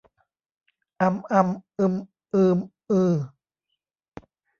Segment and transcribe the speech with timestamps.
[1.01, 1.93] อัม อำ อึม
[2.33, 2.57] อืม
[2.89, 3.13] อือ